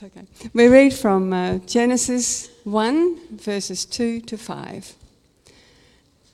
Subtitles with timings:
[0.00, 0.48] It's okay.
[0.52, 4.94] We read from uh, Genesis 1, verses 2 to 5.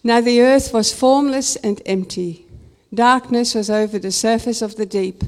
[0.02, 2.44] Now the earth was formless and empty.
[2.92, 5.24] Darkness was over the surface of the deep,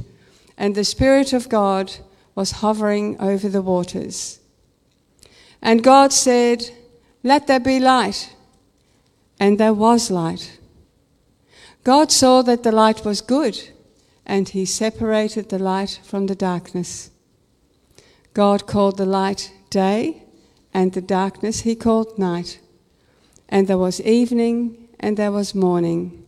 [0.58, 1.94] and the Spirit of God
[2.34, 4.38] was hovering over the waters.
[5.62, 6.68] And God said,
[7.22, 8.34] Let there be light.
[9.40, 10.58] And there was light.
[11.84, 13.70] God saw that the light was good,
[14.26, 17.10] and he separated the light from the darkness.
[18.36, 20.22] God called the light day,
[20.74, 22.60] and the darkness he called night.
[23.48, 26.26] And there was evening, and there was morning,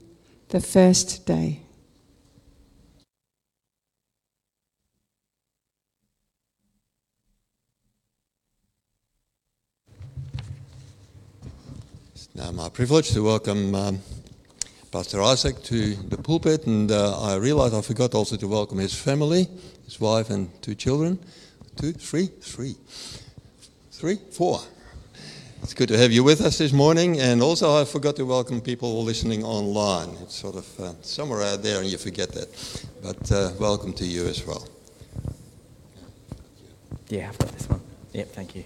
[0.48, 1.60] the first day.
[12.14, 13.98] It's now my privilege to welcome um,
[14.90, 18.94] Pastor Isaac to the pulpit, and uh, I realize I forgot also to welcome his
[18.94, 19.46] family,
[19.84, 21.18] his wife, and two children.
[21.78, 22.74] Two, three, three,
[23.92, 24.58] three, four.
[25.62, 28.60] It's good to have you with us this morning, and also I forgot to welcome
[28.60, 30.16] people listening online.
[30.22, 32.84] It's sort of uh, somewhere out there, and you forget that.
[33.00, 34.66] But uh, welcome to you as well.
[37.10, 37.80] Yeah, I've got this one.
[38.12, 38.64] Yep, thank you.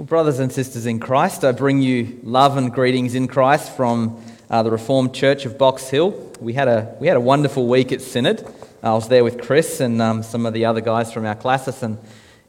[0.00, 4.18] Well, brothers and sisters in Christ, I bring you love and greetings in Christ from
[4.48, 6.32] uh, the Reformed Church of Box Hill.
[6.40, 8.50] We had a, we had a wonderful week at Synod.
[8.82, 11.82] I was there with Chris and um, some of the other guys from our classes
[11.82, 11.98] and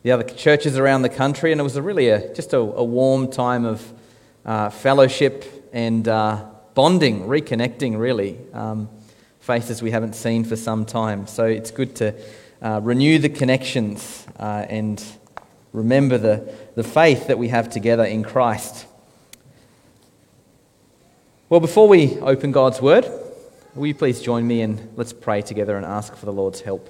[0.02, 2.86] the other churches around the country, and it was a really a, just a, a
[2.86, 3.94] warm time of
[4.46, 5.44] uh, fellowship
[5.74, 8.40] and uh, bonding, reconnecting, really.
[8.54, 8.88] Um,
[9.42, 11.28] faces we haven't seen for some time.
[11.28, 12.16] So it's good to
[12.62, 15.04] uh, renew the connections uh, and
[15.74, 18.86] remember the, the faith that we have together in Christ.
[21.50, 23.06] Well, before we open God's Word,
[23.76, 26.90] will you please join me and let's pray together and ask for the Lord's help.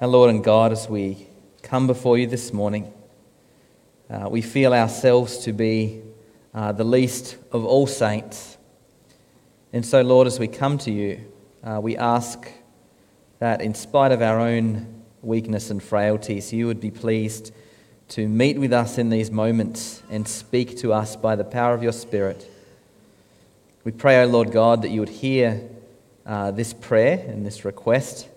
[0.00, 1.26] Our Lord and God, as we
[1.62, 2.92] come before you this morning,
[4.08, 6.02] uh, we feel ourselves to be
[6.54, 8.56] uh, the least of all saints.
[9.72, 11.30] And so, Lord, as we come to you,
[11.62, 12.50] uh, we ask
[13.38, 17.52] that in spite of our own weakness and frailties, you would be pleased
[18.08, 21.82] to meet with us in these moments and speak to us by the power of
[21.82, 22.50] your Spirit.
[23.84, 25.62] We pray, O Lord God, that you would hear
[26.26, 28.28] uh, this prayer and this request,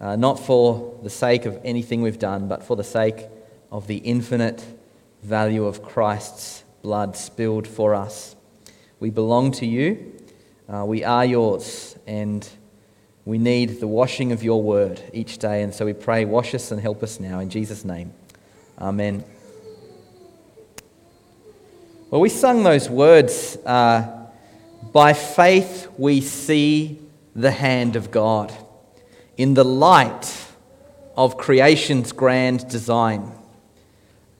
[0.00, 3.26] uh, not for the sake of anything we've done, but for the sake
[3.72, 4.64] of the infinite
[5.22, 8.36] value of Christ's blood spilled for us.
[9.00, 10.12] We belong to you,
[10.68, 12.48] uh, we are yours, and
[13.24, 15.62] we need the washing of your word each day.
[15.62, 17.38] And so we pray, wash us and help us now.
[17.38, 18.12] In Jesus' name,
[18.78, 19.24] amen.
[22.10, 24.28] Well, we sung those words uh,
[24.92, 27.00] by faith we see
[27.34, 28.52] the hand of God
[29.36, 30.32] in the light
[31.16, 33.32] of creation's grand design.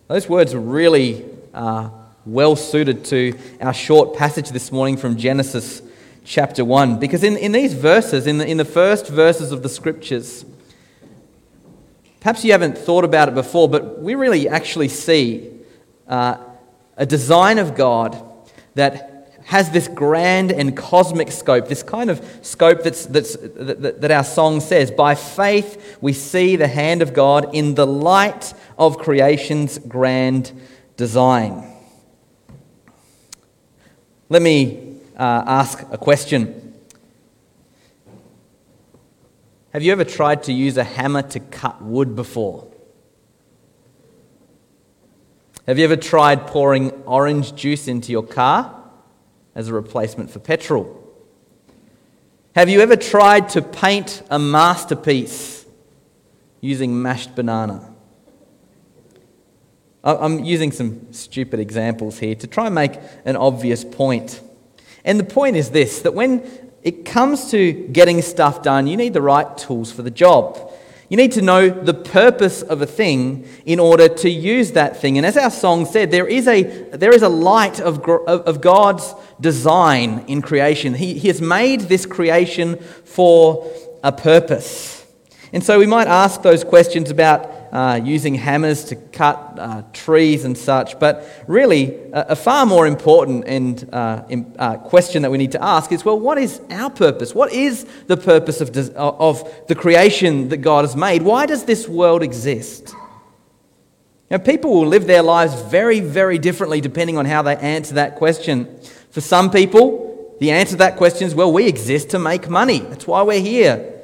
[0.09, 1.91] Those words are really uh,
[2.27, 5.83] well suited to our short passage this morning from Genesis
[6.25, 6.99] chapter 1.
[6.99, 10.45] Because in, in these verses, in the, in the first verses of the scriptures,
[12.21, 15.51] perhaps you haven't thought about it before, but we really actually see
[16.09, 16.39] uh,
[16.97, 18.21] a design of God
[18.75, 19.11] that
[19.45, 24.25] has this grand and cosmic scope, this kind of scope that's, that's, that, that our
[24.25, 24.91] song says.
[24.91, 30.51] By faith, we see the hand of God in the light of creation's grand
[30.97, 31.71] design.
[34.31, 34.84] Let me
[35.17, 36.75] uh, ask a question.
[39.73, 42.71] Have you ever tried to use a hammer to cut wood before?
[45.67, 48.83] Have you ever tried pouring orange juice into your car
[49.55, 51.01] as a replacement for petrol?
[52.55, 55.65] Have you ever tried to paint a masterpiece
[56.61, 57.91] using mashed banana?
[60.05, 64.41] I'm using some stupid examples here to try and make an obvious point.
[65.05, 66.43] And the point is this that when
[66.83, 70.73] it comes to getting stuff done, you need the right tools for the job.
[71.09, 75.17] You need to know the purpose of a thing in order to use that thing.
[75.17, 79.15] And as our song said, there is a, there is a light of, of God's
[79.41, 80.95] design in creation.
[80.95, 83.71] He, he has made this creation for
[84.03, 85.07] a purpose.
[85.53, 90.45] And so we might ask those questions about uh, using hammers to cut uh, trees
[90.45, 90.99] and such.
[91.01, 95.53] But really, a, a far more important and uh, im- uh, question that we need
[95.53, 97.35] to ask is well, what is our purpose?
[97.35, 101.23] What is the purpose of, des- of the creation that God has made?
[101.23, 102.95] Why does this world exist?
[104.31, 108.15] Now, people will live their lives very, very differently depending on how they answer that
[108.15, 108.81] question.
[109.11, 112.79] For some people, the answer to that question is well, we exist to make money.
[112.79, 114.01] That's why we're here.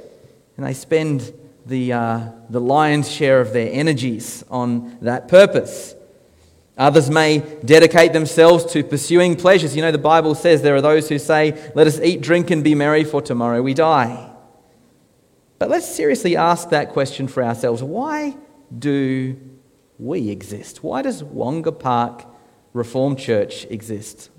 [0.57, 1.33] And they spend
[1.67, 5.95] the, uh, the lion's share of their energies on that purpose.
[6.77, 9.77] Others may dedicate themselves to pursuing pleasures.
[9.77, 12.65] You know, the Bible says there are those who say, Let us eat, drink, and
[12.65, 14.33] be merry, for tomorrow we die.
[15.59, 17.83] But let's seriously ask that question for ourselves.
[17.83, 18.35] Why
[18.77, 19.37] do
[19.99, 20.83] we exist?
[20.83, 22.25] Why does Wonga Park
[22.73, 24.31] Reformed Church exist?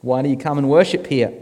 [0.00, 1.32] Why do you come and worship here?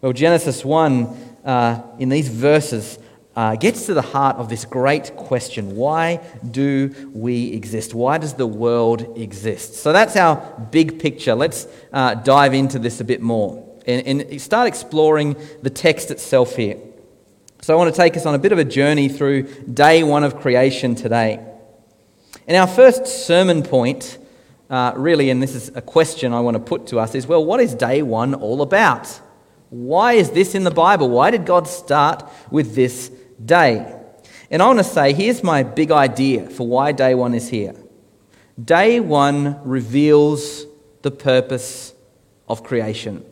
[0.00, 1.04] Well, Genesis 1,
[1.44, 2.98] uh, in these verses,
[3.36, 6.20] uh, gets to the heart of this great question why
[6.50, 7.92] do we exist?
[7.92, 9.74] Why does the world exist?
[9.74, 10.36] So that's our
[10.70, 11.34] big picture.
[11.34, 16.56] Let's uh, dive into this a bit more and, and start exploring the text itself
[16.56, 16.78] here.
[17.60, 20.24] So I want to take us on a bit of a journey through day one
[20.24, 21.46] of creation today.
[22.48, 24.16] And our first sermon point,
[24.70, 27.44] uh, really, and this is a question I want to put to us, is well,
[27.44, 29.20] what is day one all about?
[29.70, 31.08] Why is this in the Bible?
[31.08, 33.08] Why did God start with this
[33.42, 33.96] day?
[34.50, 37.74] And I want to say, here's my big idea for why day one is here.
[38.62, 40.66] Day one reveals
[41.02, 41.94] the purpose
[42.48, 43.24] of creation.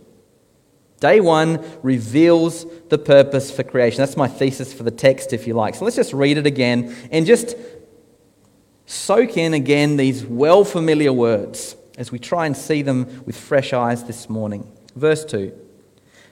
[1.01, 3.99] Day one reveals the purpose for creation.
[3.99, 5.75] That's my thesis for the text, if you like.
[5.75, 7.57] So let's just read it again and just
[8.87, 13.73] soak in again these well familiar words as we try and see them with fresh
[13.73, 14.71] eyes this morning.
[14.95, 15.68] Verse 2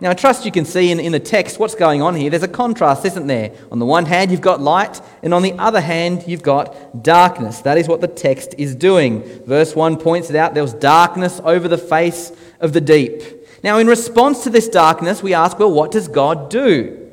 [0.00, 2.30] Now, I trust you can see in, in the text what's going on here.
[2.30, 3.50] There's a contrast, isn't there?
[3.72, 7.62] On the one hand, you've got light, and on the other hand, you've got darkness.
[7.62, 9.22] That is what the text is doing.
[9.44, 12.30] Verse 1 points it out there was darkness over the face
[12.60, 13.22] of the deep.
[13.64, 17.10] Now, in response to this darkness, we ask, well, what does God do?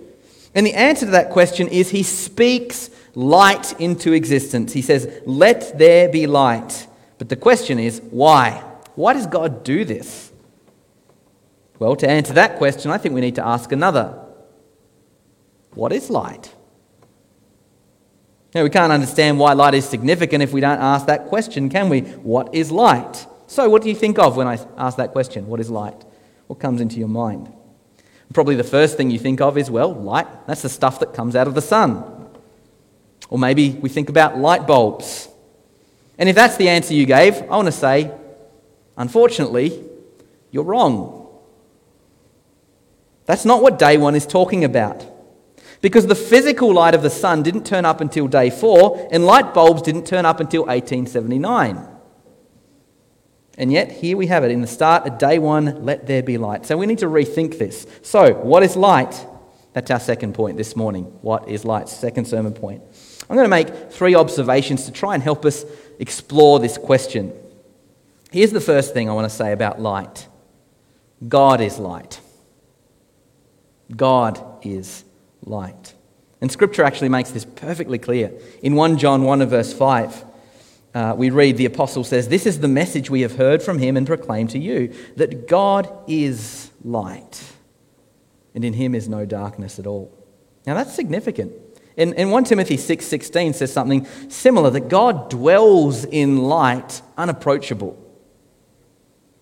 [0.54, 4.74] And the answer to that question is He speaks light into existence.
[4.74, 6.88] He says, Let there be light.
[7.18, 8.64] But the question is, why?
[8.96, 10.32] Why does God do this?
[11.80, 14.22] Well, to answer that question, I think we need to ask another
[15.74, 16.54] What is light?
[18.54, 21.90] Now, we can't understand why light is significant if we don't ask that question, can
[21.90, 22.02] we?
[22.02, 23.28] What is light?
[23.48, 25.48] So, what do you think of when I ask that question?
[25.48, 26.06] What is light?
[26.48, 27.52] What comes into your mind?
[28.34, 30.28] Probably the first thing you think of is, well, light.
[30.48, 32.04] That's the stuff that comes out of the sun.
[33.30, 35.28] Or maybe we think about light bulbs.
[36.18, 38.12] And if that's the answer you gave, I want to say,
[38.98, 39.84] unfortunately,
[40.52, 41.25] you're wrong.
[43.26, 45.06] That's not what day one is talking about.
[45.82, 49.54] Because the physical light of the sun didn't turn up until day four, and light
[49.54, 51.88] bulbs didn't turn up until 1879.
[53.58, 56.38] And yet, here we have it in the start of day one, let there be
[56.38, 56.66] light.
[56.66, 57.88] So we need to rethink this.
[58.02, 59.26] So, what is light?
[59.74, 61.06] That's our second point this morning.
[61.22, 61.90] What is light?
[61.90, 62.82] Second sermon point.
[63.30, 65.66] I'm going to make three observations to try and help us
[66.00, 67.34] explore this question.
[68.32, 70.28] Here's the first thing I want to say about light
[71.28, 72.20] God is light.
[73.94, 75.04] God is
[75.44, 75.94] light.
[76.42, 78.32] And Scripture actually makes this perfectly clear.
[78.62, 80.26] In 1 John 1 and verse 5,
[80.94, 83.98] uh, we read the apostle says, This is the message we have heard from him
[83.98, 87.44] and proclaimed to you that God is light,
[88.54, 90.12] and in him is no darkness at all.
[90.66, 91.54] Now that's significant.
[91.98, 98.02] In, in 1 Timothy 6 16 says something similar that God dwells in light unapproachable.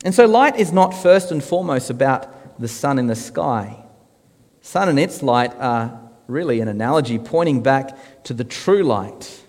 [0.03, 3.82] And so light is not first and foremost about the sun in the sky.
[4.63, 9.43] Sun and its light are really an analogy pointing back to the true light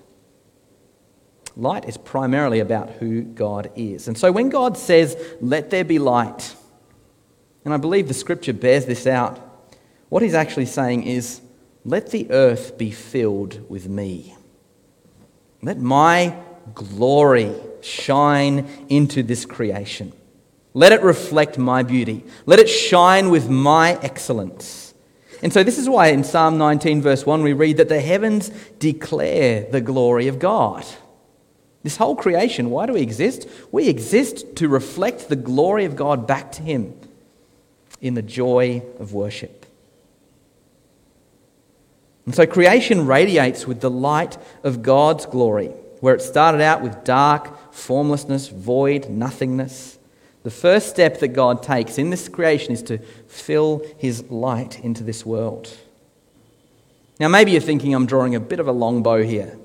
[1.56, 4.08] Light is primarily about who God is.
[4.08, 6.56] And so when God says, let there be light,
[7.64, 9.38] and I believe the scripture bears this out,
[10.08, 11.40] what he's actually saying is,
[11.84, 14.34] let the earth be filled with me.
[15.62, 16.36] Let my
[16.74, 17.52] glory
[17.82, 20.12] shine into this creation.
[20.72, 22.24] Let it reflect my beauty.
[22.46, 24.83] Let it shine with my excellence.
[25.44, 28.48] And so, this is why in Psalm 19, verse 1, we read that the heavens
[28.78, 30.86] declare the glory of God.
[31.82, 33.46] This whole creation, why do we exist?
[33.70, 36.98] We exist to reflect the glory of God back to Him
[38.00, 39.66] in the joy of worship.
[42.24, 45.68] And so, creation radiates with the light of God's glory,
[46.00, 49.98] where it started out with dark, formlessness, void, nothingness.
[50.44, 55.02] The first step that God takes in this creation is to fill his light into
[55.02, 55.74] this world.
[57.18, 59.58] Now, maybe you're thinking I'm drawing a bit of a long bow here.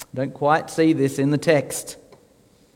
[0.00, 1.96] I Don't quite see this in the text.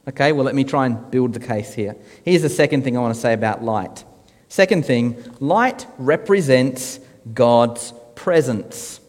[0.09, 1.95] Okay, well, let me try and build the case here.
[2.25, 4.05] Here's the second thing I want to say about light.
[4.49, 6.99] Second thing, light represents
[7.33, 9.01] God's presence.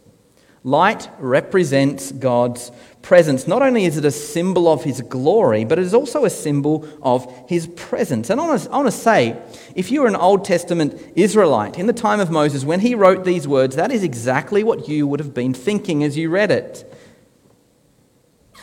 [0.64, 3.48] Light represents God's presence.
[3.48, 6.88] Not only is it a symbol of his glory, but it is also a symbol
[7.02, 8.30] of his presence.
[8.30, 9.38] And I want, to, say,
[9.76, 13.26] if you were an Old Testament Israelite in the time of Moses, when he wrote
[13.26, 16.90] these words, that is exactly what you would have been thinking as you read it.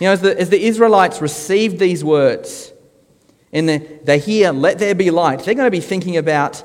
[0.01, 2.73] You know, as the, as the Israelites received these words
[3.53, 6.65] and the, they hear, let there be light, they're going to be thinking about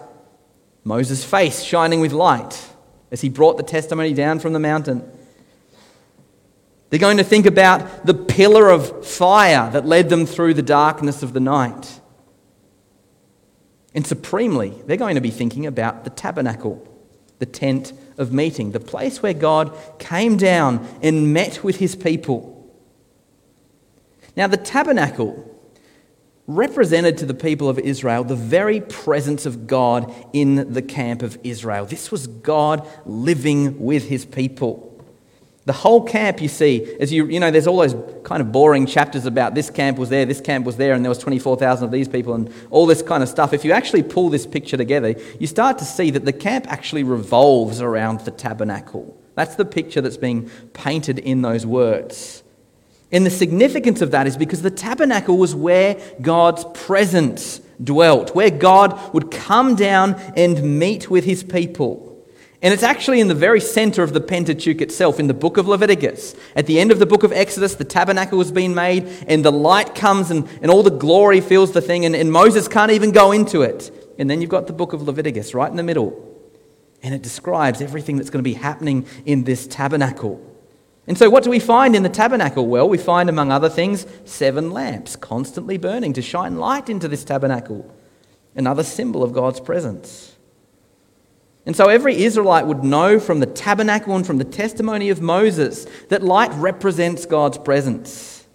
[0.85, 2.69] Moses' face shining with light
[3.11, 5.11] as he brought the testimony down from the mountain.
[6.89, 11.23] They're going to think about the pillar of fire that led them through the darkness
[11.23, 11.99] of the night.
[13.93, 16.87] And supremely, they're going to be thinking about the tabernacle,
[17.39, 22.51] the tent of meeting, the place where God came down and met with his people.
[24.35, 25.51] Now, the tabernacle
[26.47, 31.37] represented to the people of Israel the very presence of God in the camp of
[31.43, 31.85] Israel.
[31.85, 34.94] This was God living with his people.
[35.65, 38.85] The whole camp, you see, as you, you know, there's all those kind of boring
[38.85, 41.91] chapters about this camp was there, this camp was there, and there was 24,000 of
[41.91, 43.51] these people, and all this kind of stuff.
[43.51, 47.03] If you actually pull this picture together, you start to see that the camp actually
[47.03, 49.19] revolves around the tabernacle.
[49.33, 52.43] That's the picture that's being painted in those words.
[53.11, 58.51] And the significance of that is because the tabernacle was where God's presence dwelt, where
[58.51, 62.14] God would come down and meet with his people.
[62.61, 65.67] And it's actually in the very center of the Pentateuch itself, in the book of
[65.67, 66.35] Leviticus.
[66.55, 69.51] At the end of the book of Exodus, the tabernacle has been made, and the
[69.51, 73.11] light comes, and, and all the glory fills the thing, and, and Moses can't even
[73.11, 73.91] go into it.
[74.17, 76.21] And then you've got the book of Leviticus right in the middle.
[77.03, 80.41] And it describes everything that's going to be happening in this tabernacle.
[81.07, 82.65] And so, what do we find in the tabernacle?
[82.65, 87.23] Well, we find, among other things, seven lamps constantly burning to shine light into this
[87.23, 87.93] tabernacle,
[88.55, 90.34] another symbol of God's presence.
[91.65, 95.87] And so every Israelite would know from the tabernacle and from the testimony of Moses
[96.09, 98.45] that light represents God's presence.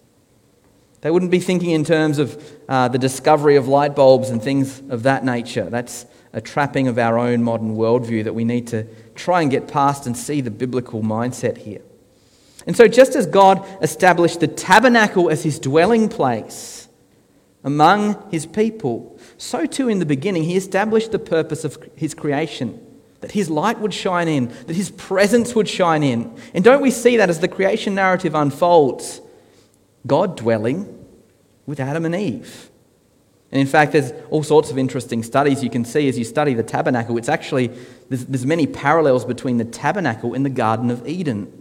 [1.01, 4.81] They wouldn't be thinking in terms of uh, the discovery of light bulbs and things
[4.89, 5.69] of that nature.
[5.69, 9.67] That's a trapping of our own modern worldview that we need to try and get
[9.67, 11.81] past and see the biblical mindset here.
[12.65, 16.87] And so, just as God established the tabernacle as his dwelling place
[17.63, 22.79] among his people, so too in the beginning he established the purpose of his creation
[23.21, 26.35] that his light would shine in, that his presence would shine in.
[26.53, 29.21] And don't we see that as the creation narrative unfolds?
[30.05, 31.05] God dwelling
[31.65, 32.69] with Adam and Eve.
[33.51, 36.53] And in fact, there's all sorts of interesting studies you can see as you study
[36.53, 37.17] the tabernacle.
[37.17, 37.67] It's actually,
[38.09, 41.60] there's, there's many parallels between the tabernacle and the Garden of Eden.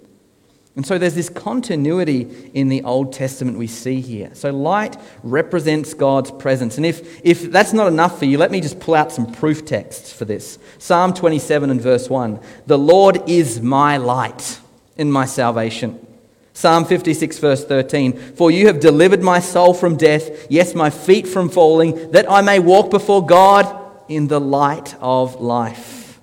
[0.76, 4.30] And so there's this continuity in the Old Testament we see here.
[4.34, 6.76] So light represents God's presence.
[6.76, 9.64] And if, if that's not enough for you, let me just pull out some proof
[9.64, 10.58] texts for this.
[10.78, 14.60] Psalm 27 and verse 1 The Lord is my light
[14.96, 16.06] in my salvation.
[16.52, 21.26] Psalm 56, verse 13 For you have delivered my soul from death, yes, my feet
[21.26, 23.76] from falling, that I may walk before God
[24.08, 26.20] in the light of life.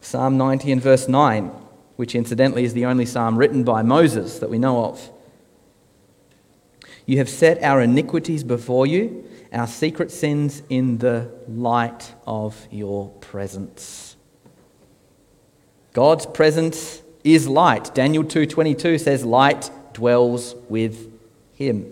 [0.00, 1.59] Psalm 90 and verse 9
[2.00, 5.10] which incidentally is the only psalm written by Moses that we know of.
[7.04, 13.10] You have set our iniquities before you, our secret sins in the light of your
[13.20, 14.16] presence.
[15.92, 17.94] God's presence is light.
[17.94, 21.12] Daniel 2:22 says light dwells with
[21.52, 21.84] him.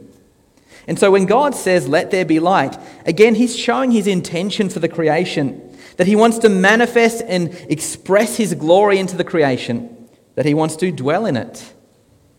[0.86, 4.78] And so when God says let there be light, again he's showing his intention for
[4.78, 5.60] the creation,
[5.98, 9.96] that he wants to manifest and express his glory into the creation
[10.38, 11.74] that he wants to dwell in it.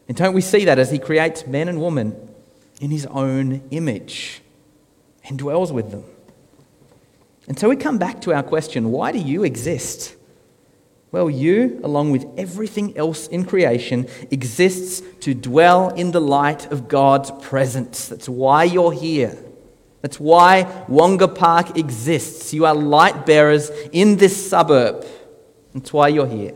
[0.08, 2.16] And don't we see that as he creates men and women
[2.80, 4.42] in his own image
[5.26, 6.06] and dwells with them?
[7.50, 10.16] And so we come back to our question why do you exist?
[11.12, 16.88] Well, you, along with everything else in creation, exists to dwell in the light of
[16.88, 18.08] God's presence.
[18.08, 19.38] That's why you're here.
[20.02, 22.54] That's why Wonga Park exists.
[22.54, 25.06] You are light bearers in this suburb.
[25.74, 26.56] That's why you're here.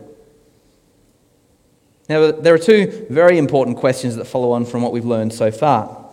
[2.09, 5.51] Now, there are two very important questions that follow on from what we've learned so
[5.51, 6.03] far.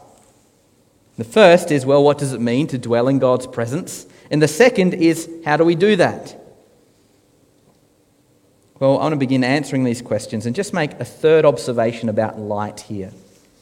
[1.17, 4.07] The first is, well, what does it mean to dwell in God's presence?
[4.31, 6.37] And the second is, how do we do that?
[8.79, 12.39] Well, I want to begin answering these questions and just make a third observation about
[12.39, 13.13] light here.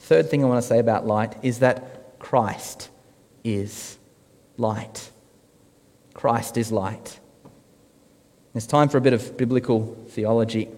[0.03, 2.91] Third thing I want to say about light is that Christ
[3.43, 3.99] is
[4.57, 5.11] light.
[6.15, 7.19] Christ is light.
[8.55, 10.69] It's time for a bit of biblical theology.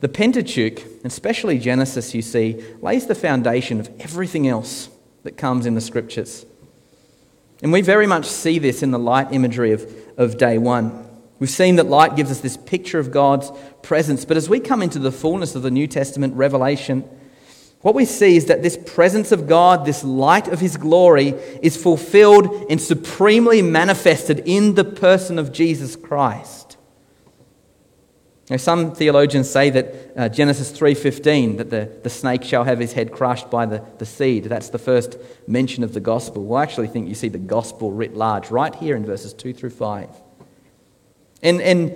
[0.00, 4.88] The Pentateuch, especially Genesis, you see, lays the foundation of everything else
[5.24, 6.46] that comes in the scriptures.
[7.62, 11.06] And we very much see this in the light imagery of, of day one.
[11.38, 13.50] We've seen that light gives us this picture of God's
[13.82, 17.04] presence, but as we come into the fullness of the New Testament revelation,
[17.82, 21.28] what we see is that this presence of God, this light of His glory,
[21.62, 26.59] is fulfilled and supremely manifested in the person of Jesus Christ.
[28.50, 32.92] Now, some theologians say that uh, Genesis 3.15, that the, the snake shall have his
[32.92, 34.44] head crushed by the, the seed.
[34.44, 35.16] That's the first
[35.46, 36.44] mention of the gospel.
[36.44, 39.54] Well, I actually think you see the gospel writ large right here in verses 2
[39.54, 40.08] through 5.
[41.44, 41.94] And, and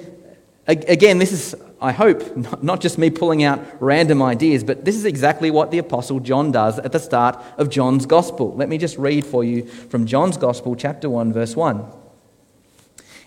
[0.69, 5.05] again, this is, I hope, not just me pulling out random ideas, but this is
[5.05, 8.55] exactly what the Apostle John does at the start of John's gospel.
[8.55, 11.85] Let me just read for you from John's gospel, chapter 1, verse 1.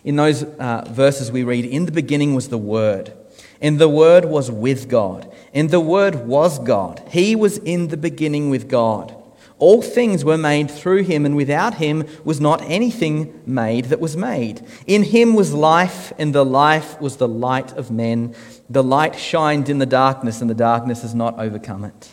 [0.04, 3.12] In those uh, verses, we read, In the beginning was the Word,
[3.62, 7.02] and the Word was with God, and the Word was God.
[7.10, 9.16] He was in the beginning with God.
[9.60, 14.16] All things were made through him, and without him was not anything made that was
[14.16, 14.64] made.
[14.86, 18.36] In him was life, and the life was the light of men.
[18.70, 22.12] The light shined in the darkness, and the darkness has not overcome it.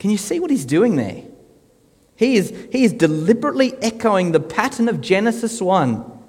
[0.00, 1.22] Can you see what he's doing there?
[2.16, 6.19] He is, he is deliberately echoing the pattern of Genesis 1,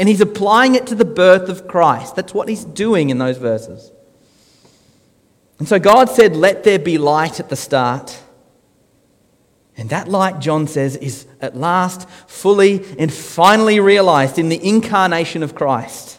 [0.00, 2.16] and he's applying it to the birth of Christ.
[2.16, 3.92] That's what he's doing in those verses.
[5.58, 8.18] And so God said, Let there be light at the start.
[9.76, 15.42] And that light, John says, is at last fully and finally realized in the incarnation
[15.42, 16.18] of Christ.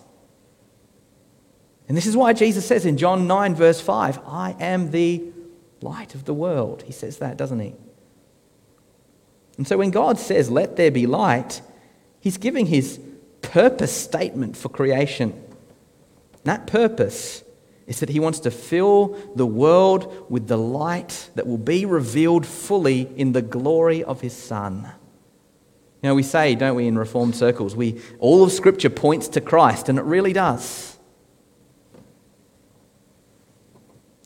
[1.87, 5.23] And this is why Jesus says in John 9, verse 5, I am the
[5.81, 6.83] light of the world.
[6.83, 7.73] He says that, doesn't he?
[9.57, 11.63] And so when God says, Let there be light,
[12.19, 12.99] he's giving his
[13.41, 15.33] purpose statement for creation.
[16.43, 17.43] That purpose
[17.87, 22.45] is that he wants to fill the world with the light that will be revealed
[22.45, 24.91] fully in the glory of his Son.
[26.01, 29.41] You know, we say, don't we, in Reformed circles, we, all of Scripture points to
[29.41, 30.90] Christ, and it really does.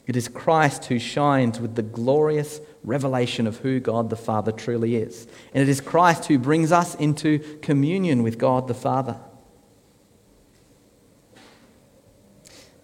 [0.08, 4.96] It is Christ who shines with the glorious revelation of who God the Father truly
[4.96, 5.28] is.
[5.54, 9.18] And it is Christ who brings us into communion with God the Father.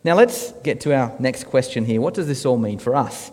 [0.04, 2.02] Now let's get to our next question here.
[2.02, 3.32] What does this all mean for us?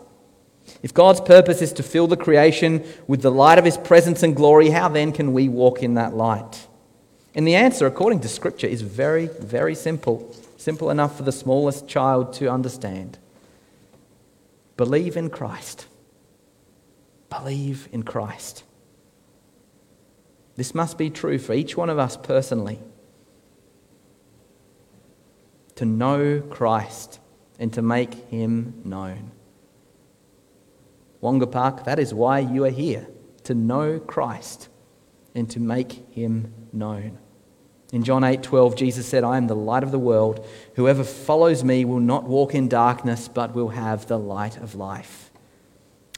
[0.83, 4.37] If God's purpose is to fill the creation with the light of his presence and
[4.37, 6.67] glory, how then can we walk in that light?
[7.35, 10.35] And the answer, according to Scripture, is very, very simple.
[10.59, 13.19] Simple enough for the smallest child to understand.
[14.79, 15.87] Believe in Christ.
[17.29, 18.63] Believe in Christ.
[20.55, 22.79] This must be true for each one of us personally
[25.75, 27.19] to know Christ
[27.59, 29.33] and to make him known.
[31.21, 33.09] Wonga Park, that is why you are here,
[33.45, 34.69] to know Christ
[35.35, 37.19] and to make him known.
[37.93, 40.45] In John 8:12 Jesus said, "I am the light of the world.
[40.75, 45.31] Whoever follows me will not walk in darkness, but will have the light of life."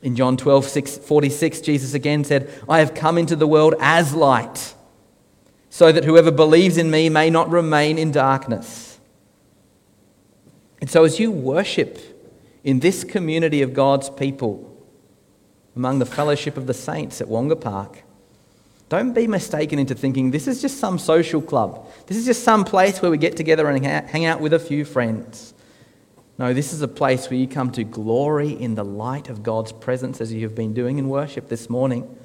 [0.02, 4.74] In John 12:46 Jesus again said, "I have come into the world as light,
[5.68, 8.98] so that whoever believes in me may not remain in darkness."
[10.80, 11.98] And so, as you worship
[12.64, 14.64] in this community of God's people,
[15.76, 18.02] among the fellowship of the saints at Wonga Park,
[18.90, 21.88] don't be mistaken into thinking this is just some social club.
[22.09, 24.85] This is just some place where we get together and hang out with a few
[24.85, 25.55] friends.
[26.38, 29.70] No, this is a place where you come to glory in the light of God's
[29.70, 32.16] presence as you have been doing in worship this morning.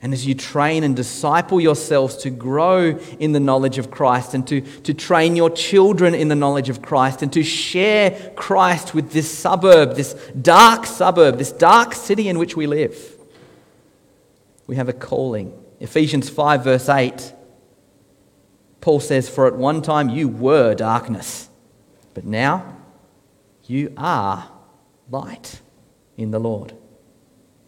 [0.00, 4.46] And as you train and disciple yourselves to grow in the knowledge of Christ and
[4.46, 9.12] to, to train your children in the knowledge of Christ and to share Christ with
[9.12, 13.17] this suburb, this dark suburb, this dark city in which we live,
[14.68, 15.52] we have a calling.
[15.80, 17.32] Ephesians 5, verse 8,
[18.80, 21.48] Paul says, For at one time you were darkness,
[22.14, 22.76] but now
[23.64, 24.48] you are
[25.10, 25.60] light
[26.16, 26.74] in the Lord.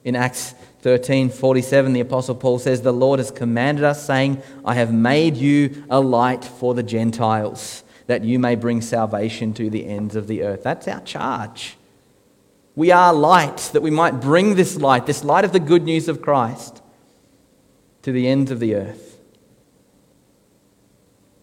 [0.05, 4.95] In Acts 13:47 the apostle Paul says the Lord has commanded us saying I have
[4.95, 10.17] made you a light for the Gentiles that you may bring salvation to the ends
[10.17, 10.63] of the earth.
[10.63, 11.77] That's our charge.
[12.75, 16.09] We are light, that we might bring this light, this light of the good news
[16.09, 16.81] of Christ,
[18.03, 19.19] to the ends of the earth.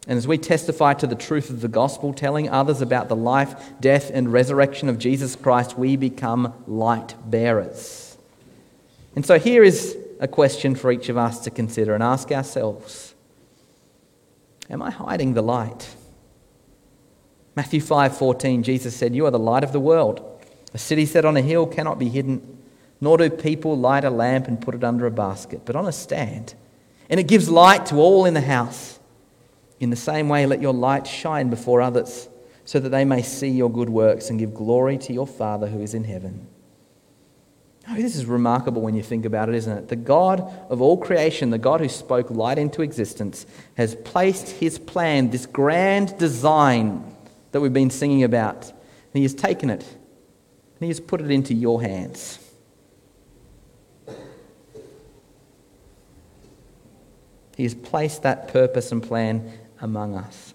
[0.08, 3.74] And as we testify to the truth of the gospel, telling others about the life,
[3.82, 8.18] death, and resurrection of Jesus Christ, we become light bearers.
[9.16, 13.14] And so here is a question for each of us to consider and ask ourselves
[14.70, 15.96] Am I hiding the light?
[17.56, 20.22] Matthew 5:14 Jesus said, "You are the light of the world.
[20.74, 22.57] A city set on a hill cannot be hidden,
[23.00, 25.92] nor do people light a lamp and put it under a basket, but on a
[25.92, 26.54] stand,
[27.10, 29.00] and it gives light to all in the house."
[29.80, 32.30] In the same way, let your light shine before others,
[32.66, 35.82] so that they may see your good works and give glory to your Father who
[35.82, 36.48] is in heaven.
[37.90, 39.88] Oh, this is remarkable when you think about it, isn't it?
[39.88, 44.78] The God of all creation, the God who spoke light into existence, has placed his
[44.78, 47.06] plan, this grand design
[47.54, 51.32] that we've been singing about, and he has taken it and he has put it
[51.32, 52.40] into your hands.
[57.58, 60.54] He has placed that purpose and plan among us.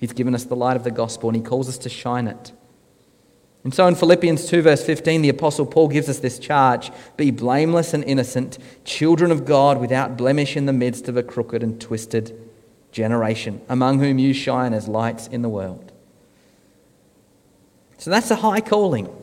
[0.00, 2.52] He's given us the light of the gospel and he calls us to shine it.
[3.62, 7.30] And so in Philippians 2, verse 15, the Apostle Paul gives us this charge Be
[7.30, 11.78] blameless and innocent, children of God without blemish in the midst of a crooked and
[11.78, 12.34] twisted
[12.90, 15.92] generation, among whom you shine as lights in the world.
[17.98, 19.14] So that's a high calling.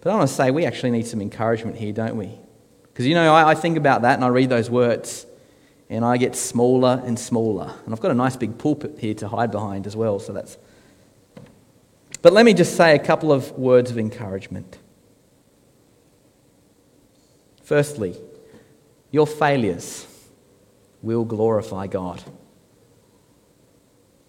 [0.00, 2.36] But I want to say we actually need some encouragement here, don't we?
[2.82, 5.24] Because, you know, I, I think about that and I read those words
[5.92, 7.70] and I get smaller and smaller.
[7.84, 10.56] And I've got a nice big pulpit here to hide behind as well, so that's.
[12.22, 14.78] But let me just say a couple of words of encouragement.
[17.62, 18.16] Firstly,
[19.10, 20.06] your failures
[21.02, 22.22] will glorify God.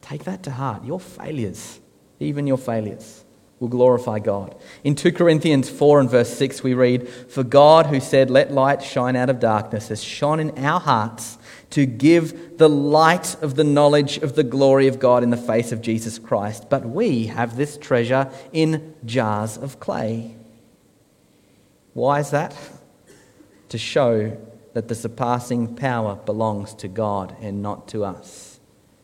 [0.02, 0.84] Take that to heart.
[0.84, 1.80] Your failures,
[2.20, 3.24] even your failures,
[3.62, 4.60] will glorify God.
[4.84, 8.84] In 2 Corinthians 4 and verse 6, we read, For God, who said, Let light
[8.84, 11.38] shine out of darkness, has shone in our hearts
[11.74, 15.72] to give the light of the knowledge of the glory of God in the face
[15.72, 16.70] of Jesus Christ.
[16.70, 20.36] But we have this treasure in jars of clay.
[21.94, 22.56] Why is that?
[23.70, 24.38] To show
[24.74, 28.60] that the surpassing power belongs to God and not to us.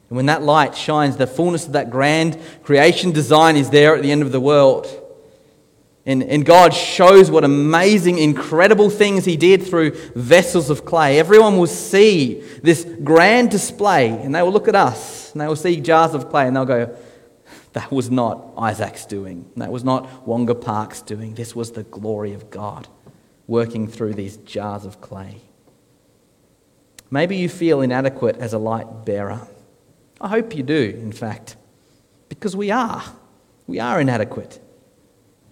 [0.09, 4.03] And when that light shines, the fullness of that grand creation design is there at
[4.03, 4.98] the end of the world.
[6.05, 11.19] And, and God shows what amazing, incredible things He did through vessels of clay.
[11.19, 15.55] Everyone will see this grand display and they will look at us and they will
[15.55, 16.95] see jars of clay and they'll go,
[17.73, 19.49] That was not Isaac's doing.
[19.57, 21.35] That was not Wonga Park's doing.
[21.35, 22.87] This was the glory of God
[23.45, 25.41] working through these jars of clay.
[27.11, 29.47] Maybe you feel inadequate as a light bearer.
[30.21, 31.55] I hope you do, in fact,
[32.29, 33.03] because we are.
[33.67, 34.61] We are inadequate.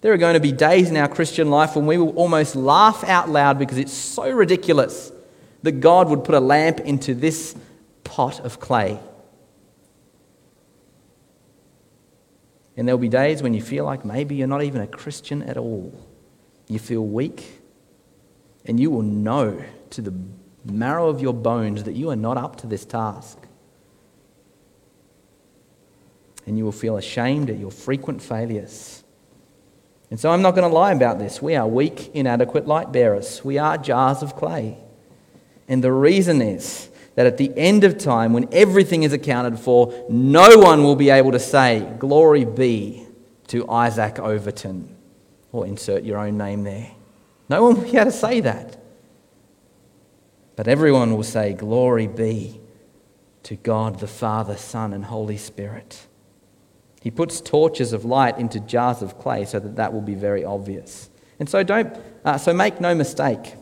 [0.00, 3.02] There are going to be days in our Christian life when we will almost laugh
[3.04, 5.10] out loud because it's so ridiculous
[5.62, 7.56] that God would put a lamp into this
[8.04, 9.00] pot of clay.
[12.76, 15.56] And there'll be days when you feel like maybe you're not even a Christian at
[15.56, 15.92] all.
[16.68, 17.60] You feel weak,
[18.66, 20.14] and you will know to the
[20.64, 23.38] marrow of your bones that you are not up to this task.
[26.46, 29.02] And you will feel ashamed at your frequent failures.
[30.10, 31.42] And so I'm not going to lie about this.
[31.42, 33.44] We are weak, inadequate light bearers.
[33.44, 34.78] We are jars of clay.
[35.68, 40.06] And the reason is that at the end of time, when everything is accounted for,
[40.08, 43.06] no one will be able to say, Glory be
[43.48, 44.96] to Isaac Overton,
[45.52, 46.92] or insert your own name there.
[47.50, 48.80] No one will be able to say that.
[50.56, 52.60] But everyone will say, Glory be
[53.44, 56.07] to God the Father, Son, and Holy Spirit.
[57.00, 60.44] He puts torches of light into jars of clay so that that will be very
[60.44, 61.10] obvious.
[61.38, 63.54] And so don't uh, so make no mistake.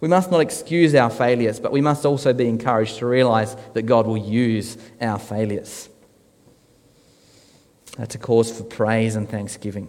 [0.00, 3.82] We must not excuse our failures, but we must also be encouraged to realize that
[3.82, 5.88] God will use our failures.
[7.96, 9.88] That's a cause for praise and thanksgiving.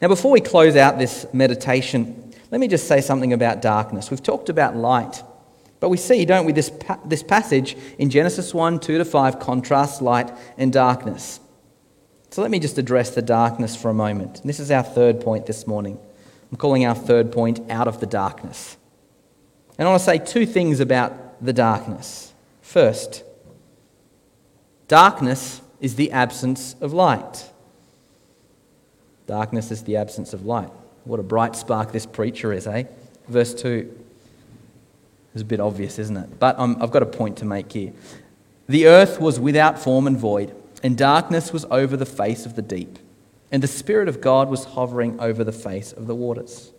[0.00, 4.10] Now, before we close out this meditation, let me just say something about darkness.
[4.10, 5.22] We've talked about light.
[5.84, 9.38] But we see, don't we, this, pa- this passage in Genesis 1 2 to 5
[9.38, 11.40] contrasts light and darkness.
[12.30, 14.40] So let me just address the darkness for a moment.
[14.44, 15.98] This is our third point this morning.
[16.50, 18.78] I'm calling our third point out of the darkness.
[19.76, 22.32] And I want to say two things about the darkness.
[22.62, 23.22] First,
[24.88, 27.50] darkness is the absence of light.
[29.26, 30.70] Darkness is the absence of light.
[31.04, 32.84] What a bright spark this preacher is, eh?
[33.28, 34.03] Verse 2.
[35.34, 36.38] It's a bit obvious, isn't it?
[36.38, 37.92] But um, I've got a point to make here.
[38.68, 42.62] The earth was without form and void, and darkness was over the face of the
[42.62, 42.98] deep,
[43.52, 46.72] and the Spirit of God was hovering over the face of the waters.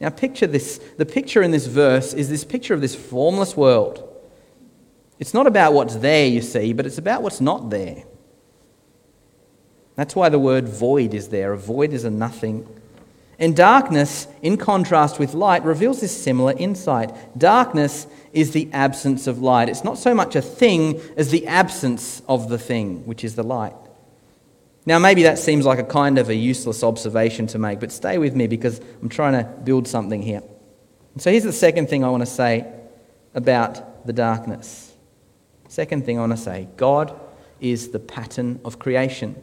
[0.00, 0.78] Now, picture this.
[0.96, 4.04] The picture in this verse is this picture of this formless world.
[5.18, 8.04] It's not about what's there, you see, but it's about what's not there.
[9.96, 11.52] That's why the word void is there.
[11.52, 12.68] A void is a nothing.
[13.38, 17.14] And darkness, in contrast with light, reveals this similar insight.
[17.38, 19.68] Darkness is the absence of light.
[19.68, 23.44] It's not so much a thing as the absence of the thing, which is the
[23.44, 23.74] light.
[24.86, 28.18] Now, maybe that seems like a kind of a useless observation to make, but stay
[28.18, 30.42] with me because I'm trying to build something here.
[31.18, 32.66] So, here's the second thing I want to say
[33.34, 34.92] about the darkness.
[35.68, 37.18] Second thing I want to say God
[37.60, 39.40] is the pattern of creation.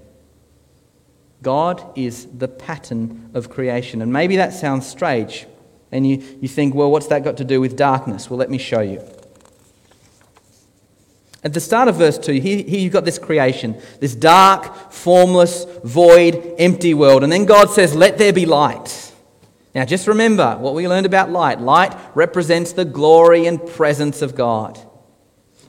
[1.45, 4.01] God is the pattern of creation.
[4.01, 5.45] And maybe that sounds strange.
[5.91, 8.31] And you, you think, well, what's that got to do with darkness?
[8.31, 8.99] Well, let me show you.
[11.43, 15.65] At the start of verse 2, here, here you've got this creation, this dark, formless,
[15.83, 17.23] void, empty world.
[17.23, 19.13] And then God says, Let there be light.
[19.75, 21.61] Now, just remember what we learned about light.
[21.61, 24.79] Light represents the glory and presence of God.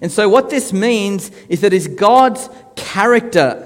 [0.00, 3.65] And so, what this means is that it's God's character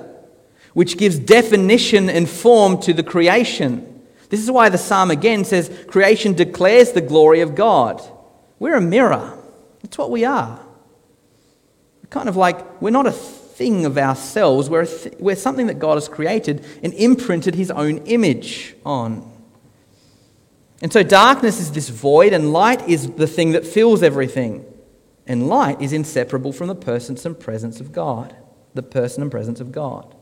[0.72, 4.02] which gives definition and form to the creation.
[4.28, 8.00] This is why the psalm again says, Creation declares the glory of God.
[8.58, 9.36] We're a mirror.
[9.82, 10.60] That's what we are
[12.10, 15.94] kind of like we're not a thing of ourselves, we're, th- we're something that God
[15.94, 19.30] has created and imprinted his own image on.
[20.82, 24.64] And so darkness is this void, and light is the thing that fills everything.
[25.26, 28.34] And light is inseparable from the persons and presence of God,
[28.74, 30.16] the person and presence of God.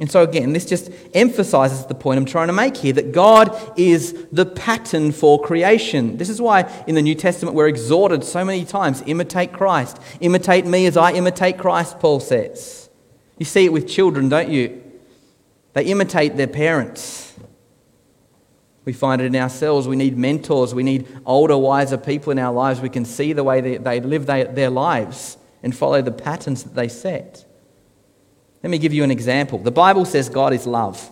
[0.00, 3.56] And so, again, this just emphasizes the point I'm trying to make here that God
[3.78, 6.16] is the pattern for creation.
[6.16, 9.98] This is why in the New Testament we're exhorted so many times imitate Christ.
[10.20, 12.90] Imitate me as I imitate Christ, Paul says.
[13.38, 14.82] You see it with children, don't you?
[15.74, 17.34] They imitate their parents.
[18.84, 19.86] We find it in ourselves.
[19.86, 20.74] We need mentors.
[20.74, 22.80] We need older, wiser people in our lives.
[22.80, 26.64] We can see the way they, they live they, their lives and follow the patterns
[26.64, 27.44] that they set.
[28.62, 29.58] Let me give you an example.
[29.58, 31.10] The Bible says God is love.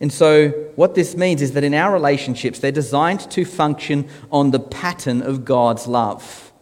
[0.00, 4.50] And so, what this means is that in our relationships, they're designed to function on
[4.50, 6.52] the pattern of God's love.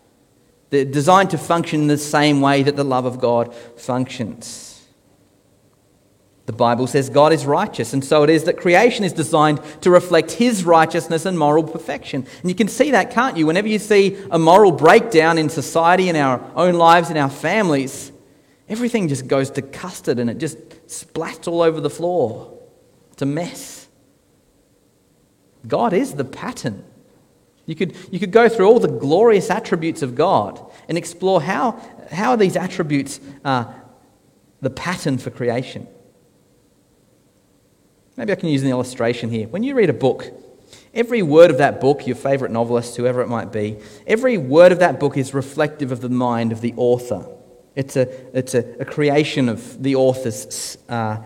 [0.71, 4.85] They're designed to function in the same way that the love of God functions.
[6.47, 9.91] The Bible says God is righteous, and so it is that creation is designed to
[9.91, 12.27] reflect His righteousness and moral perfection.
[12.41, 13.47] And you can see that, can't you?
[13.47, 18.13] Whenever you see a moral breakdown in society, in our own lives, in our families,
[18.69, 22.59] everything just goes to custard and it just splats all over the floor.
[23.13, 23.89] It's a mess.
[25.67, 26.85] God is the pattern.
[27.67, 31.79] You could, you could go through all the glorious attributes of God and explore how,
[32.11, 33.75] how these attributes are
[34.61, 35.87] the pattern for creation.
[38.17, 39.47] Maybe I can use an illustration here.
[39.49, 40.33] When you read a book,
[40.95, 44.79] every word of that book, your favourite novelist, whoever it might be, every word of
[44.81, 47.27] that book is reflective of the mind of the author.
[47.79, 51.19] It's a, it's a, a creation of the author's uh,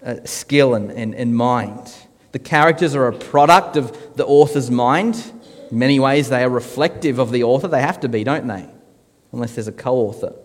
[0.00, 1.92] uh, skill and, and, and mind.
[2.30, 5.32] The characters are a product of the author's mind.
[5.68, 7.66] In many ways, they are reflective of the author.
[7.66, 8.68] They have to be, don't they?
[9.32, 10.36] Unless there's a co author.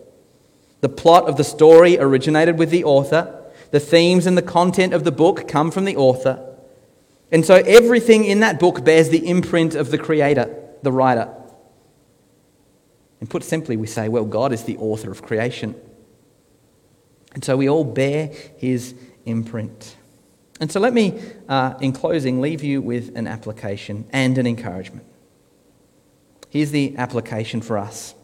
[0.80, 3.44] The plot of the story originated with the author.
[3.70, 6.56] The themes and the content of the book come from the author.
[7.30, 11.32] And so everything in that book bears the imprint of the creator, the writer.
[13.20, 15.74] And put simply, we say, well, God is the author of creation.
[17.32, 19.96] And so we all bear his imprint.
[20.60, 25.06] And so let me, uh, in closing, leave you with an application and an encouragement.
[26.48, 28.14] Here's the application for us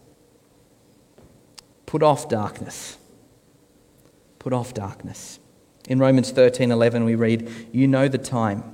[1.85, 2.97] put off darkness.
[4.39, 5.39] Put off darkness.
[5.89, 8.65] In Romans 13 11, we read, You know the time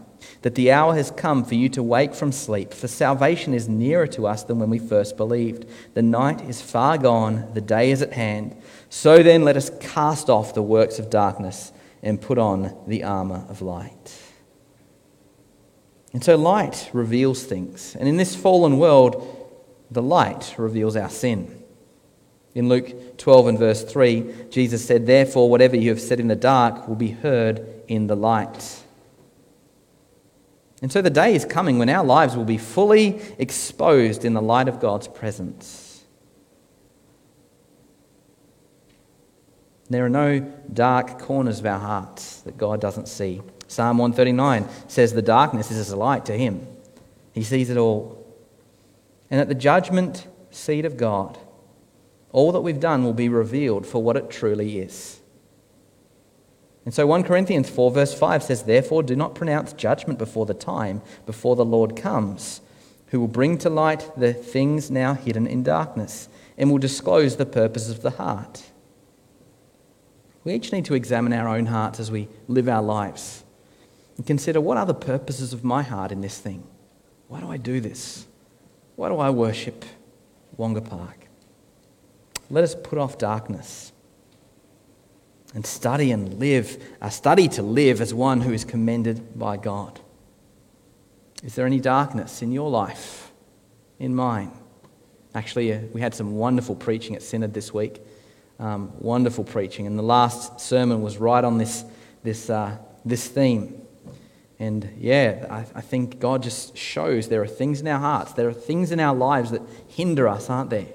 [0.43, 4.07] that the hour has come for you to wake from sleep, for salvation is nearer
[4.09, 5.67] to us than when we first believed.
[5.95, 8.57] The night is far gone, the day is at hand.
[8.91, 13.45] So then, let us cast off the works of darkness and put on the armour
[13.49, 14.23] of light.
[16.13, 17.95] And so, light reveals things.
[17.97, 19.35] And in this fallen world,
[19.91, 21.55] the light reveals our sin.
[22.55, 26.37] In Luke 12 and verse 3, Jesus said, Therefore, whatever you have said in the
[26.37, 28.83] dark will be heard in the light.
[30.81, 34.43] And so the day is coming when our lives will be fully exposed in the
[34.43, 36.05] light of God's presence.
[39.91, 40.41] There are no
[40.73, 43.41] dark corners of our hearts that God doesn't see.
[43.67, 46.67] Psalm 139 says the darkness is as a light to him.
[47.33, 48.15] He sees it all.
[49.31, 51.39] And at the judgment seat of God,
[52.31, 55.18] All that we've done will be revealed for what it truly is.
[56.89, 60.55] And so 1 Corinthians 4, verse 5 says, Therefore, do not pronounce judgment before the
[60.55, 62.63] time, before the Lord comes,
[63.09, 67.45] who will bring to light the things now hidden in darkness, and will disclose the
[67.45, 68.71] purposes of the heart.
[70.45, 73.45] We each need to examine our own hearts as we live our lives
[74.17, 76.67] and consider what are the purposes of my heart in this thing?
[77.27, 78.27] Why do I do this?
[78.97, 79.85] Why do I worship
[80.57, 81.27] Wonga Park?
[82.49, 83.93] Let us put off darkness
[85.55, 90.01] and study and live, uh, study to live as one who is commended by God.
[91.43, 93.33] Is there any darkness in your life,
[93.99, 94.51] in mine?
[95.35, 98.03] Actually, uh, we had some wonderful preaching at Synod this week.
[98.59, 99.87] Um, wonderful preaching.
[99.87, 101.85] And the last sermon was right on this,
[102.25, 103.81] this, uh, this theme.
[104.59, 108.49] And yeah, I, I think God just shows there are things in our hearts, there
[108.49, 110.89] are things in our lives that hinder us, aren't there?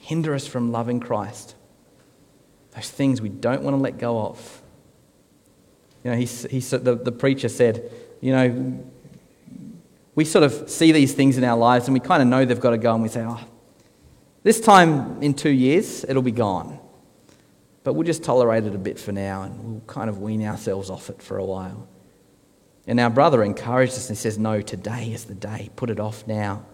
[0.00, 1.54] Hinder us from loving Christ.
[2.74, 4.62] Those things we don't want to let go of.
[6.04, 8.84] You know, he, he, the, the preacher said, you know,
[10.14, 12.60] we sort of see these things in our lives and we kind of know they've
[12.60, 13.40] got to go and we say, oh,
[14.42, 16.78] this time in two years, it'll be gone.
[17.84, 20.90] But we'll just tolerate it a bit for now and we'll kind of wean ourselves
[20.90, 21.88] off it for a while.
[22.86, 25.70] And our brother encouraged us and says, No, today is the day.
[25.76, 26.64] Put it off now.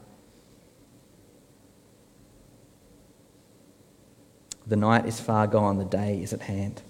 [4.68, 6.82] The night is far gone, the day is at hand.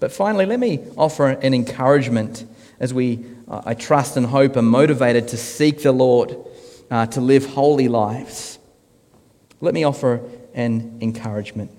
[0.00, 2.46] But finally, let me offer an encouragement
[2.80, 6.36] as we, I trust and hope, are motivated to seek the Lord,
[6.90, 8.58] uh, to live holy lives.
[9.60, 10.22] Let me offer
[10.54, 11.70] an encouragement.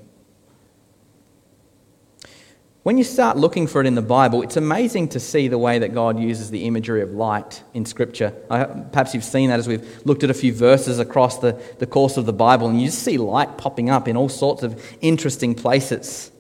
[2.84, 5.78] When you start looking for it in the Bible, it's amazing to see the way
[5.78, 8.34] that God uses the imagery of light in Scripture.
[8.50, 11.86] I, perhaps you've seen that as we've looked at a few verses across the, the
[11.86, 14.84] course of the Bible, and you just see light popping up in all sorts of
[15.00, 16.32] interesting places.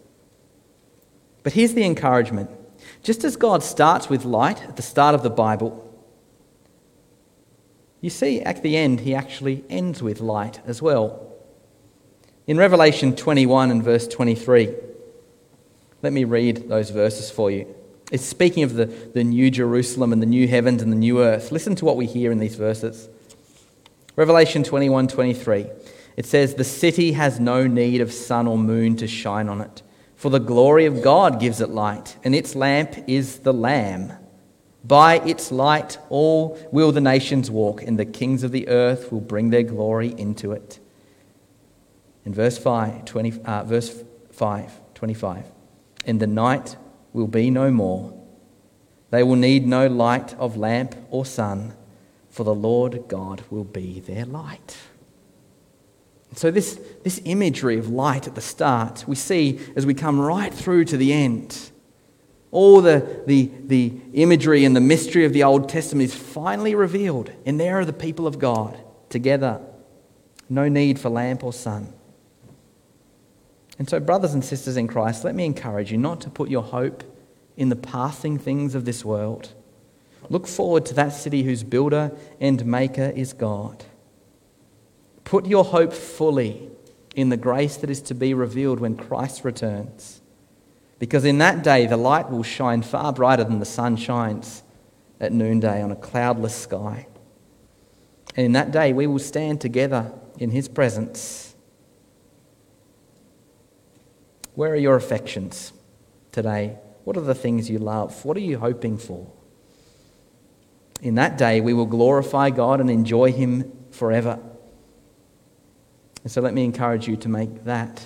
[1.43, 2.49] But here's the encouragement
[3.03, 5.87] just as God starts with light at the start of the Bible,
[7.99, 11.35] you see at the end, he actually ends with light as well.
[12.47, 14.73] In Revelation 21 and verse 23,
[16.01, 17.73] let me read those verses for you.
[18.11, 21.51] It's speaking of the, the new Jerusalem and the new heavens and the new earth.
[21.51, 23.07] Listen to what we hear in these verses.
[24.15, 25.67] Revelation 21 23.
[26.17, 29.81] It says, The city has no need of sun or moon to shine on it,
[30.15, 34.11] for the glory of God gives it light, and its lamp is the Lamb.
[34.83, 39.21] By its light all will the nations walk, and the kings of the earth will
[39.21, 40.79] bring their glory into it.
[42.25, 45.60] In verse 5, 20, uh, verse 5 25
[46.05, 46.75] and the night
[47.13, 48.13] will be no more.
[49.09, 51.73] They will need no light of lamp or sun,
[52.29, 54.77] for the Lord God will be their light.
[56.33, 60.53] So, this, this imagery of light at the start, we see as we come right
[60.53, 61.71] through to the end.
[62.51, 67.31] All the, the, the imagery and the mystery of the Old Testament is finally revealed,
[67.45, 68.77] and there are the people of God
[69.09, 69.59] together.
[70.49, 71.93] No need for lamp or sun.
[73.79, 76.63] And so, brothers and sisters in Christ, let me encourage you not to put your
[76.63, 77.03] hope
[77.57, 79.53] in the passing things of this world.
[80.29, 83.83] Look forward to that city whose builder and maker is God.
[85.23, 86.69] Put your hope fully
[87.15, 90.21] in the grace that is to be revealed when Christ returns.
[90.99, 94.63] Because in that day, the light will shine far brighter than the sun shines
[95.19, 97.07] at noonday on a cloudless sky.
[98.35, 101.50] And in that day, we will stand together in his presence
[104.55, 105.73] where are your affections
[106.31, 106.77] today?
[107.03, 108.25] What are the things you love?
[108.25, 109.31] What are you hoping for?
[111.01, 114.39] In that day, we will glorify God and enjoy Him forever.
[116.23, 118.05] And so let me encourage you to make that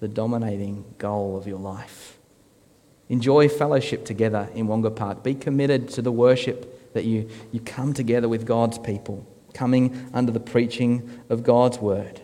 [0.00, 2.18] the dominating goal of your life.
[3.08, 5.24] Enjoy fellowship together in Wonga Park.
[5.24, 10.30] Be committed to the worship that you, you come together with God's people, coming under
[10.30, 12.20] the preaching of God's word.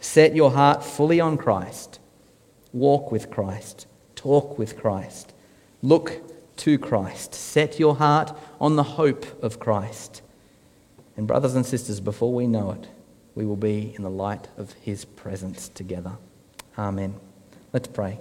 [0.00, 2.00] Set your heart fully on Christ
[2.72, 3.86] Walk with Christ.
[4.14, 5.32] Talk with Christ.
[5.82, 6.22] Look
[6.58, 7.34] to Christ.
[7.34, 10.22] Set your heart on the hope of Christ.
[11.16, 12.88] And, brothers and sisters, before we know it,
[13.34, 16.12] we will be in the light of his presence together.
[16.78, 17.14] Amen.
[17.72, 18.18] Let's pray.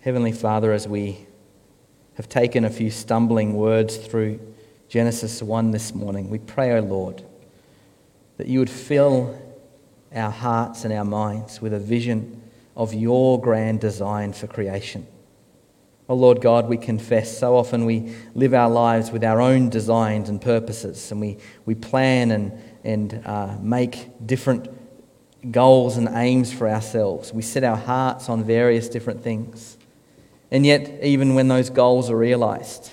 [0.00, 1.26] Heavenly Father, as we
[2.14, 4.38] have taken a few stumbling words through
[4.88, 6.30] Genesis 1 this morning.
[6.30, 7.22] We pray, O Lord,
[8.36, 9.36] that you would fill
[10.14, 12.42] our hearts and our minds with a vision
[12.76, 15.06] of your grand design for creation.
[16.08, 20.28] Oh Lord God, we confess so often we live our lives with our own designs
[20.28, 22.52] and purposes, and we, we plan and,
[22.84, 24.68] and uh, make different
[25.50, 27.32] goals and aims for ourselves.
[27.32, 29.78] We set our hearts on various different things.
[30.52, 32.92] And yet, even when those goals are realized,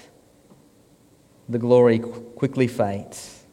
[1.49, 3.43] the glory quickly fades.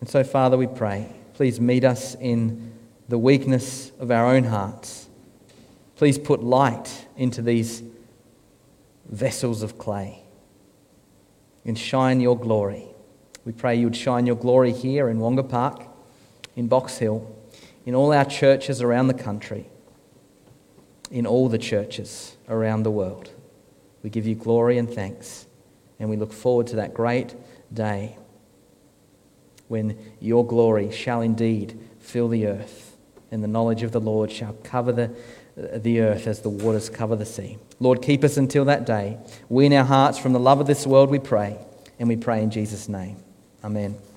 [0.00, 2.72] And so, Father, we pray, please meet us in
[3.08, 5.08] the weakness of our own hearts.
[5.96, 7.82] Please put light into these
[9.06, 10.22] vessels of clay
[11.64, 12.86] and shine your glory.
[13.44, 15.82] We pray you would shine your glory here in Wonga Park,
[16.56, 17.30] in Box Hill,
[17.84, 19.68] in all our churches around the country,
[21.10, 23.30] in all the churches around the world.
[24.02, 25.46] We give you glory and thanks,
[26.00, 27.34] and we look forward to that great
[27.72, 28.16] day
[29.68, 32.96] when your glory shall indeed fill the earth,
[33.30, 35.14] and the knowledge of the Lord shall cover the,
[35.56, 37.58] the earth as the waters cover the sea.
[37.78, 39.18] Lord, keep us until that day.
[39.48, 41.56] Wean our hearts from the love of this world, we pray,
[42.00, 43.16] and we pray in Jesus' name.
[43.62, 44.09] Amen.